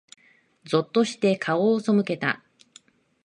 [0.65, 2.43] ぞっとして、顔を背けた。